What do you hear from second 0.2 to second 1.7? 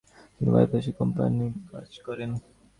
তিনি বায়োগ্রাফ কোম্পানির হয়ে